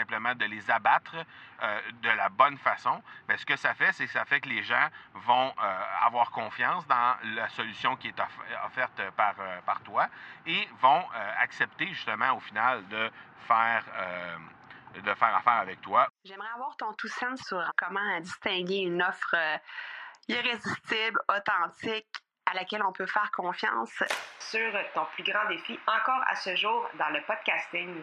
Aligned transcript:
simplement 0.00 0.34
de 0.34 0.44
les 0.44 0.70
abattre 0.70 1.16
de 2.06 2.10
la 2.10 2.28
bonne 2.28 2.56
façon, 2.58 3.02
bien, 3.26 3.36
ce 3.36 3.44
que 3.44 3.56
ça 3.56 3.74
fait, 3.74 3.92
c'est 3.92 4.06
que 4.06 4.12
ça 4.12 4.24
fait 4.24 4.40
que 4.40 4.48
les 4.48 4.62
gens 4.62 4.88
vont 5.14 5.52
avoir 6.02 6.30
confiance 6.30 6.86
dans 6.86 7.16
la 7.34 7.48
solution 7.48 7.96
qui 7.96 8.08
est 8.08 8.20
offerte 8.64 9.02
par, 9.16 9.34
par 9.66 9.80
toi 9.82 10.06
et 10.46 10.68
vont 10.80 11.04
accepter 11.38 11.88
justement 11.88 12.36
au 12.36 12.40
final 12.40 12.86
de 12.88 13.10
faire 13.46 13.84
de 14.94 15.14
faire 15.14 15.36
affaire 15.36 15.60
avec 15.60 15.80
toi. 15.80 16.08
J'aimerais 16.24 16.48
avoir 16.54 16.76
ton 16.76 16.92
tout 16.94 17.08
sens 17.08 17.40
sur 17.46 17.62
comment 17.76 18.20
distinguer 18.20 18.78
une 18.78 19.02
offre 19.02 19.34
irrésistible, 20.28 21.20
authentique, 21.28 22.08
à 22.46 22.54
laquelle 22.54 22.82
on 22.82 22.92
peut 22.92 23.06
faire 23.06 23.30
confiance. 23.30 24.02
Sur 24.38 24.72
ton 24.94 25.04
plus 25.14 25.24
grand 25.24 25.46
défi 25.48 25.78
encore 25.86 26.22
à 26.26 26.36
ce 26.36 26.56
jour 26.56 26.88
dans 26.98 27.10
le 27.10 27.20
podcasting. 27.22 28.02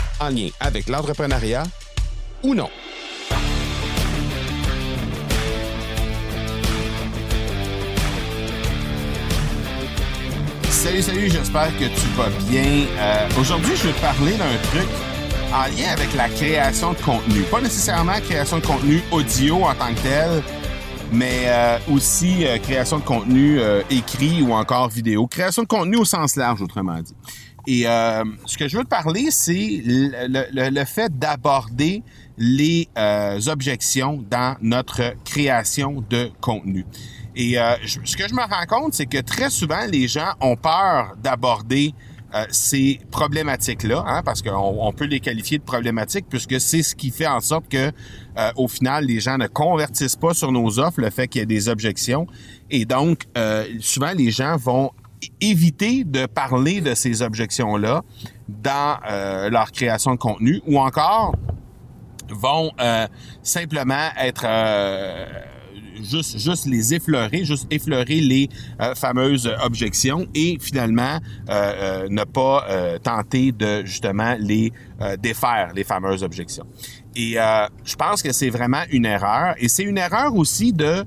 en 0.21 0.29
lien 0.29 0.49
avec 0.59 0.87
l'entrepreneuriat 0.87 1.63
ou 2.43 2.53
non. 2.53 2.69
Salut, 10.69 11.01
salut, 11.01 11.29
j'espère 11.29 11.77
que 11.77 11.85
tu 11.85 12.07
vas 12.15 12.29
bien. 12.49 12.85
Euh, 12.97 13.27
aujourd'hui, 13.39 13.75
je 13.75 13.87
vais 13.87 13.93
te 13.93 14.01
parler 14.01 14.31
d'un 14.31 14.57
truc 14.69 14.87
en 15.53 15.65
lien 15.77 15.91
avec 15.91 16.13
la 16.15 16.27
création 16.29 16.93
de 16.93 16.97
contenu. 16.97 17.41
Pas 17.43 17.61
nécessairement 17.61 18.19
création 18.21 18.57
de 18.57 18.65
contenu 18.65 19.03
audio 19.11 19.63
en 19.63 19.75
tant 19.75 19.93
que 19.93 20.01
tel, 20.01 20.43
mais 21.11 21.43
euh, 21.45 21.77
aussi 21.91 22.47
euh, 22.47 22.57
création 22.57 22.97
de 22.97 23.03
contenu 23.03 23.59
écrit 23.91 24.41
ou 24.41 24.53
encore 24.53 24.89
vidéo. 24.89 25.27
Création 25.27 25.63
de 25.63 25.67
contenu 25.67 25.97
au 25.97 26.05
sens 26.05 26.35
large, 26.35 26.61
autrement 26.63 26.99
dit. 26.99 27.15
Et 27.67 27.83
ce 27.83 28.57
que 28.57 28.67
je 28.67 28.77
veux 28.77 28.83
te 28.83 28.89
parler, 28.89 29.29
c'est 29.31 29.81
le, 29.83 30.85
fait 30.85 31.17
d'aborder 31.17 32.03
les 32.37 32.87
objections 33.47 34.23
dans 34.29 34.55
notre 34.61 35.13
création 35.23 36.03
de 36.09 36.31
contenu. 36.41 36.85
Et 37.35 37.57
euh, 37.57 37.75
ce 37.85 38.17
que 38.17 38.27
je 38.27 38.33
me 38.33 38.41
rends 38.41 38.65
compte, 38.67 38.93
c'est 38.93 39.05
que 39.05 39.19
très 39.19 39.49
souvent, 39.49 39.85
les 39.89 40.07
gens 40.07 40.33
ont 40.41 40.55
peur 40.55 41.15
d'aborder 41.21 41.93
euh, 42.33 42.45
ces 42.49 42.99
problématiques-là, 43.09 44.03
hein, 44.05 44.21
parce 44.23 44.41
qu'on 44.41 44.93
peut 44.93 45.05
les 45.05 45.19
qualifier 45.19 45.57
de 45.57 45.63
problématiques, 45.63 46.25
puisque 46.29 46.59
c'est 46.59 46.83
ce 46.83 46.95
qui 46.95 47.09
fait 47.11 47.27
en 47.27 47.39
sorte 47.39 47.67
que, 47.69 47.91
euh, 48.37 48.51
au 48.55 48.67
final, 48.67 49.05
les 49.05 49.19
gens 49.19 49.37
ne 49.37 49.47
convertissent 49.47 50.15
pas 50.15 50.33
sur 50.33 50.51
nos 50.51 50.79
offres, 50.79 51.01
le 51.01 51.09
fait 51.09 51.27
qu'il 51.27 51.39
y 51.39 51.43
ait 51.43 51.45
des 51.45 51.69
objections. 51.69 52.27
Et 52.69 52.85
donc, 52.85 53.25
souvent, 53.81 54.13
les 54.15 54.31
gens 54.31 54.55
vont 54.55 54.91
éviter 55.39 56.03
de 56.03 56.25
parler 56.25 56.81
de 56.81 56.93
ces 56.93 57.21
objections-là 57.21 58.03
dans 58.47 58.97
leur 59.49 59.71
création 59.71 60.13
de 60.13 60.19
contenu, 60.19 60.61
ou 60.65 60.79
encore 60.79 61.35
vont 62.29 62.71
simplement 63.43 64.09
être 64.17 64.45
juste, 66.03 66.39
juste 66.39 66.65
les 66.65 66.93
effleurer, 66.93 67.45
juste 67.45 67.67
effleurer 67.71 68.21
les 68.21 68.49
euh, 68.81 68.95
fameuses 68.95 69.51
objections 69.63 70.27
et 70.33 70.57
finalement 70.59 71.19
euh, 71.49 71.49
euh, 71.49 72.07
ne 72.09 72.23
pas 72.23 72.67
tenter 73.03 73.51
de 73.51 73.85
justement 73.85 74.35
les 74.39 74.71
défaire, 75.19 75.71
les 75.75 75.83
fameuses 75.83 76.23
objections. 76.23 76.65
Et 77.15 77.33
je 77.33 77.95
pense 77.95 78.21
que 78.21 78.31
c'est 78.31 78.49
vraiment 78.49 78.83
une 78.91 79.05
erreur. 79.05 79.55
Et 79.57 79.67
c'est 79.67 79.83
une 79.83 79.97
erreur 79.97 80.35
aussi 80.35 80.73
de 80.73 81.03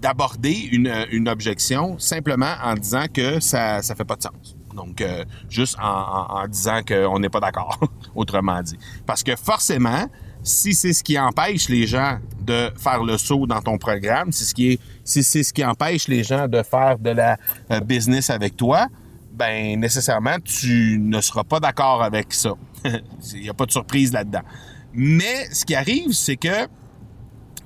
d'aborder 0.00 0.68
une, 0.72 1.28
objection 1.28 1.98
simplement 1.98 2.54
en 2.62 2.74
disant 2.74 3.04
que 3.12 3.38
ça 3.38 3.82
ça 3.82 3.94
fait 3.94 4.04
pas 4.04 4.16
de 4.16 4.22
sens. 4.22 4.56
Donc, 4.74 5.04
juste 5.50 5.76
en, 5.78 5.84
en, 5.84 6.42
en 6.42 6.48
disant 6.48 6.80
qu'on 6.86 7.18
n'est 7.18 7.28
pas 7.28 7.40
d'accord, 7.40 7.78
autrement 8.14 8.62
dit. 8.62 8.78
Parce 9.04 9.22
que 9.22 9.36
forcément, 9.36 10.06
si 10.42 10.74
c'est 10.74 10.92
ce 10.92 11.02
qui 11.02 11.18
empêche 11.18 11.68
les 11.68 11.86
gens 11.86 12.18
de 12.40 12.70
faire 12.76 13.02
le 13.04 13.16
saut 13.16 13.46
dans 13.46 13.60
ton 13.60 13.78
programme, 13.78 14.32
si 14.32 14.40
c'est 14.40 14.50
ce 14.50 14.54
qui 14.54 14.80
si 15.04 15.22
c'est 15.22 15.42
ce 15.42 15.52
qui 15.52 15.64
empêche 15.64 16.08
les 16.08 16.24
gens 16.24 16.48
de 16.48 16.62
faire 16.62 16.98
de 16.98 17.10
la 17.10 17.36
euh, 17.70 17.80
business 17.80 18.30
avec 18.30 18.56
toi, 18.56 18.86
ben 19.32 19.78
nécessairement 19.78 20.36
tu 20.42 20.98
ne 21.00 21.20
seras 21.20 21.44
pas 21.44 21.60
d'accord 21.60 22.02
avec 22.02 22.32
ça. 22.32 22.54
Il 23.34 23.42
n'y 23.42 23.48
a 23.48 23.54
pas 23.54 23.66
de 23.66 23.70
surprise 23.70 24.12
là-dedans. 24.12 24.42
Mais 24.92 25.48
ce 25.52 25.64
qui 25.64 25.74
arrive, 25.74 26.12
c'est 26.12 26.36
que 26.36 26.68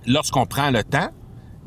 lorsqu'on 0.07 0.47
prend 0.47 0.71
le 0.71 0.85
temps 0.85 1.11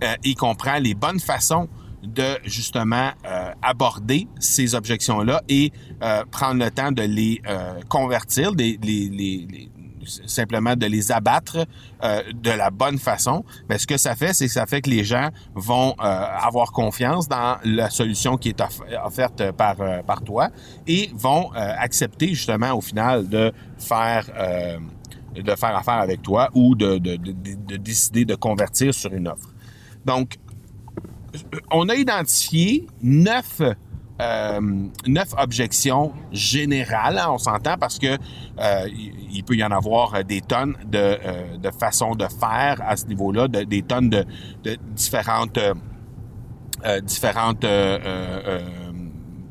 euh, 0.03 0.15
et 0.23 0.35
qu'on 0.35 0.55
prend 0.55 0.79
les 0.79 0.93
bonnes 0.93 1.19
façons 1.19 1.67
de 2.03 2.37
justement 2.45 3.11
euh, 3.25 3.51
aborder 3.61 4.27
ces 4.39 4.73
objections-là 4.73 5.41
et 5.49 5.71
prendre 6.31 6.63
le 6.63 6.71
temps 6.71 6.93
de 6.93 7.01
les 7.01 7.41
convertir, 7.89 8.51
les, 8.51 8.79
les, 8.81 9.09
les, 9.09 9.69
simplement 10.09 10.75
de 10.75 10.85
les 10.85 11.11
abattre 11.11 11.65
euh, 12.03 12.21
de 12.33 12.51
la 12.51 12.69
bonne 12.69 12.97
façon, 12.97 13.43
mais 13.69 13.77
ce 13.77 13.87
que 13.87 13.97
ça 13.97 14.15
fait, 14.15 14.33
c'est 14.33 14.47
que 14.47 14.51
ça 14.51 14.65
fait 14.65 14.81
que 14.81 14.89
les 14.89 15.03
gens 15.03 15.29
vont 15.55 15.95
euh, 15.99 16.03
avoir 16.03 16.71
confiance 16.71 17.27
dans 17.27 17.57
la 17.63 17.89
solution 17.89 18.37
qui 18.37 18.49
est 18.49 18.63
offerte 19.03 19.51
par, 19.51 19.79
euh, 19.79 20.01
par 20.03 20.21
toi 20.21 20.49
et 20.87 21.09
vont 21.13 21.51
accepter 21.53 22.29
justement 22.29 22.73
au 22.73 22.81
final 22.81 23.27
de 23.27 23.51
faire 23.77 24.25
de 25.35 25.55
faire 25.55 25.75
affaire 25.75 25.99
avec 25.99 26.21
toi 26.21 26.49
ou 26.53 26.75
de, 26.75 26.97
de, 26.97 27.15
de, 27.15 27.31
de 27.31 27.77
décider 27.77 28.25
de 28.25 28.35
convertir 28.35 28.93
sur 28.93 29.13
une 29.13 29.27
offre. 29.27 29.49
Donc, 30.05 30.37
on 31.71 31.89
a 31.89 31.95
identifié 31.95 32.87
neuf 33.01 33.61
euh, 34.21 34.59
neuf 35.07 35.33
objections 35.37 36.11
générales, 36.33 37.17
hein, 37.17 37.27
on 37.29 37.37
s'entend, 37.37 37.77
parce 37.77 37.97
que 37.97 38.17
euh, 38.59 38.89
il 39.31 39.41
peut 39.45 39.55
y 39.55 39.63
en 39.63 39.71
avoir 39.71 40.25
des 40.25 40.41
tonnes 40.41 40.75
de, 40.85 40.97
euh, 40.97 41.71
façons 41.79 42.15
de 42.15 42.25
faire 42.27 42.81
à 42.85 42.97
ce 42.97 43.05
niveau-là, 43.05 43.47
des 43.47 43.81
tonnes 43.81 44.09
de, 44.09 44.25
différentes 44.93 45.57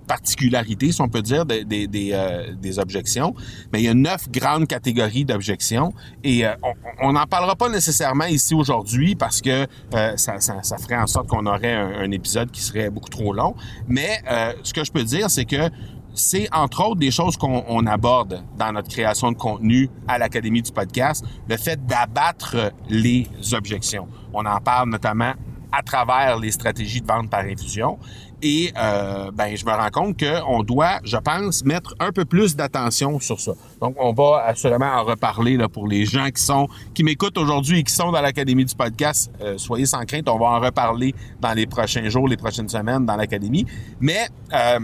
particularités, 0.09 0.91
si 0.91 1.01
on 1.01 1.09
peut 1.09 1.23
dire, 1.23 1.45
euh, 1.49 2.55
des, 2.57 2.79
objections. 2.79 3.35
Mais 3.73 3.81
il 3.81 3.85
y 3.85 3.89
a 3.89 3.95
neuf 3.95 4.29
grandes 4.31 4.67
catégories 4.67 5.25
d'objections 5.25 5.93
et 6.25 6.45
euh, 6.45 6.55
on 7.01 7.13
n'en 7.13 7.27
parlera 7.27 7.55
pas 7.55 7.69
nécessairement 7.69 8.25
ici 8.25 8.55
aujourd'hui 8.55 9.15
parce 9.15 9.41
que 9.41 9.67
euh, 9.95 10.17
ça, 10.17 10.39
ferait 10.79 10.97
en 10.97 11.07
sorte 11.07 11.29
qu'on 11.29 11.47
aurait 11.47 11.75
un, 11.75 12.11
épisode 12.11 12.51
qui 12.51 12.63
serait 12.63 12.89
beaucoup 12.89 13.11
trop 13.11 13.35
long. 13.35 13.55
Mais 13.87 14.23
ce 14.63 14.73
que 14.73 14.83
je 14.83 14.91
peux 14.91 15.05
dire, 15.05 15.29
c'est 15.29 15.45
que 15.45 15.69
c'est 16.15 16.49
entre 16.55 16.85
autres 16.85 17.01
des 17.01 17.11
choses 17.11 17.37
qu'on 17.37 17.87
aborde 17.87 18.43
dans 18.57 18.73
notre 18.73 18.89
création 18.89 19.31
de 19.31 19.37
contenu 19.37 19.91
à 20.09 20.19
l'Académie 20.19 20.63
du 20.63 20.73
podcast, 20.73 21.23
le 21.49 21.57
fait 21.59 21.85
d'abattre 21.87 22.73
les 22.89 23.27
objections. 23.53 24.09
On 24.33 24.47
en 24.47 24.61
parle 24.61 24.89
notamment 24.89 25.35
à 25.73 25.83
travers 25.83 26.39
les 26.39 26.51
stratégies 26.51 27.01
de 27.01 27.07
vente 27.07 27.31
par 27.31 27.41
infusion. 27.41 27.99
Et 28.41 28.73
euh, 28.79 29.31
ben, 29.33 29.57
je 29.57 29.65
me 29.65 29.73
rends 29.73 29.91
compte 29.91 30.23
qu'on 30.23 30.63
doit, 30.63 31.01
je 31.03 31.17
pense, 31.17 31.65
mettre 31.65 31.95
un 31.99 32.13
peu 32.13 32.25
plus 32.25 32.55
d'attention 32.55 33.19
sur 33.19 33.41
ça. 33.41 33.53
Donc, 33.81 33.97
on 33.99 34.13
va 34.13 34.45
assurément 34.47 34.87
en 34.87 35.03
reparler 35.03 35.57
là, 35.57 35.69
pour 35.69 35.89
les 35.89 36.07
gens 36.07 36.29
qui 36.29 36.43
sont 36.43 36.69
qui 36.95 37.03
m'écoutent 37.03 37.39
aujourd'hui 37.39 37.81
et 37.81 37.83
qui 37.83 37.93
sont 37.93 38.13
dans 38.13 38.21
l'Académie 38.21 38.65
du 38.65 38.75
podcast. 38.75 39.31
Euh, 39.41 39.59
soyez 39.59 39.87
sans 39.87 40.05
crainte, 40.05 40.29
on 40.29 40.39
va 40.39 40.47
en 40.47 40.61
reparler 40.61 41.15
dans 41.41 41.53
les 41.53 41.67
prochains 41.67 42.09
jours, 42.09 42.29
les 42.29 42.37
prochaines 42.37 42.69
semaines 42.69 43.05
dans 43.05 43.17
l'Académie. 43.17 43.67
Mais 44.01 44.29
euh, 44.53 44.79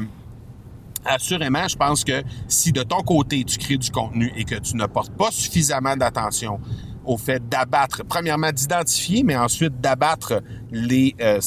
assurément, 1.05 1.69
je 1.69 1.77
pense 1.77 2.03
que 2.03 2.25
si 2.49 2.73
de 2.73 2.83
ton 2.83 3.03
côté, 3.03 3.45
tu 3.45 3.59
crées 3.59 3.77
du 3.77 3.91
contenu 3.91 4.33
et 4.37 4.45
que 4.45 4.57
tu 4.57 4.77
ne 4.77 4.87
portes 4.87 5.13
pas 5.13 5.31
suffisamment 5.31 5.97
d'attention 5.97 6.59
au 7.05 7.17
fait 7.17 7.49
d'abattre, 7.49 8.03
premièrement 8.05 8.53
d'identifier, 8.53 9.23
mais 9.23 9.37
ensuite 9.37 9.81
d'abattre 9.81 10.43
les, 10.71 11.15
euh, 11.21 11.41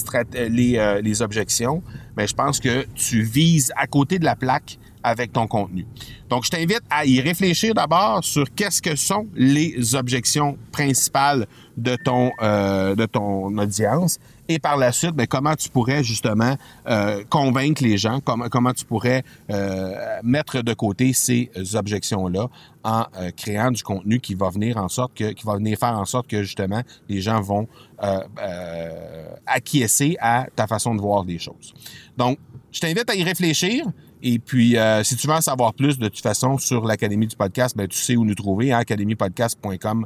les, 0.50 0.77
euh, 0.77 1.01
les 1.01 1.21
objections, 1.21 1.83
mais 2.15 2.27
je 2.27 2.33
pense 2.33 2.59
que 2.59 2.86
tu 2.95 3.24
vises 3.24 3.71
à 3.75 3.88
côté 3.88 4.19
de 4.19 4.25
la 4.25 4.36
plaque 4.36 4.80
avec 5.04 5.34
ton 5.34 5.48
contenu. 5.48 5.86
Donc, 6.30 6.46
je 6.46 6.50
t'invite 6.50 6.82
à 6.90 7.06
y 7.06 7.22
réfléchir 7.22 7.74
d'abord 7.74 8.24
sur 8.24 8.46
qu'est-ce 8.54 8.82
que 8.82 8.96
sont 8.96 9.28
les 9.36 9.96
objections 9.96 10.58
principales 10.72 11.48
de 11.78 11.96
ton, 11.96 12.32
euh, 12.42 12.96
de 12.96 13.06
ton 13.06 13.58
audience 13.58 14.20
et 14.50 14.60
par 14.60 14.78
la 14.78 14.92
suite, 14.92 15.12
ben, 15.12 15.28
comment 15.28 15.56
tu 15.56 15.70
pourrais 15.70 16.04
justement 16.04 16.56
euh, 16.88 17.24
convaincre 17.30 17.84
les 17.84 17.98
gens, 17.98 18.20
comment, 18.22 18.48
comment 18.50 18.74
tu 18.74 18.86
pourrais 18.86 19.24
euh, 19.50 19.94
mettre 20.24 20.62
de 20.62 20.74
côté 20.74 21.12
ces 21.14 21.52
objections-là 21.74 22.48
en 22.84 23.06
euh, 23.18 23.32
créant 23.36 23.72
du 23.72 23.84
contenu 23.84 24.20
qui 24.20 24.36
va 24.36 24.50
venir 24.50 24.78
en 24.78 24.88
sorte 24.88 25.14
que, 25.14 25.32
qui 25.34 25.46
va 25.46 25.56
venir 25.56 25.78
faire 25.78 25.98
en 25.98 26.06
sorte 26.06 26.28
que 26.28 26.44
justement 26.44 26.82
les 27.10 27.20
gens 27.20 27.42
vont 27.42 27.68
euh, 28.04 28.22
euh, 28.42 29.28
acquiescer 29.46 30.16
à 30.20 30.48
ta 30.56 30.68
façon 30.68 30.96
de 30.96 31.02
voir 31.02 31.26
les 31.26 31.40
choses. 31.40 31.74
Donc, 32.16 32.40
je 32.72 32.80
t'invite 32.80 33.10
à 33.10 33.16
y 33.16 33.24
réfléchir. 33.24 33.86
Et 34.24 34.40
puis, 34.40 34.75
si 35.04 35.16
tu 35.16 35.28
veux 35.28 35.34
en 35.34 35.42
savoir 35.42 35.74
plus 35.74 36.00
de 36.00 36.08
toute 36.08 36.22
façon 36.22 36.58
sur 36.58 36.86
l'Académie 36.86 37.28
du 37.28 37.36
podcast, 37.36 37.75
ben, 37.78 37.88
tu 37.88 37.98
sais 37.98 38.16
où 38.16 38.25
nous 38.25 38.36
trouver, 38.36 38.74
hein, 38.74 38.80
academypodcast.com 38.80 40.06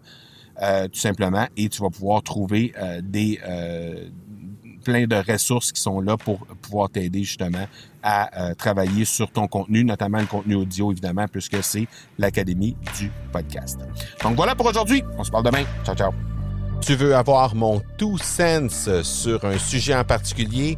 tout 0.92 1.00
simplement, 1.00 1.48
et 1.58 1.70
tu 1.70 1.82
vas 1.82 1.90
pouvoir 1.90 2.22
trouver 2.22 2.74
des, 3.02 3.40
plein 4.82 5.08
de 5.08 5.16
ressources 5.16 5.72
qui 5.72 5.82
sont 5.82 6.02
là 6.02 6.18
pour 6.18 6.46
pouvoir 6.62 6.90
t'aider 6.90 7.24
justement 7.24 7.66
à 8.04 8.50
euh, 8.50 8.54
travailler 8.56 9.06
sur 9.06 9.32
ton 9.32 9.48
contenu, 9.48 9.84
notamment 9.84 10.20
le 10.20 10.26
contenu 10.26 10.56
audio, 10.56 10.92
évidemment, 10.92 11.28
puisque 11.32 11.64
c'est 11.64 11.88
l'Académie 12.18 12.76
du 12.98 13.12
podcast. 13.32 13.80
Donc 14.24 14.36
voilà 14.36 14.56
pour 14.56 14.66
aujourd'hui. 14.66 15.04
On 15.18 15.24
se 15.24 15.32
parle 15.32 15.46
demain. 15.46 15.64
Ciao, 15.86 15.96
ciao. 15.96 16.12
Tu 16.82 16.96
veux 16.96 17.16
avoir 17.16 17.54
mon 17.54 17.82
tout 17.98 18.18
sens 18.18 18.90
sur 19.04 19.46
un 19.46 19.60
sujet 19.60 19.96
en 19.96 20.04
particulier? 20.04 20.78